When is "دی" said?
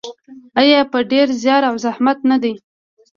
2.43-2.53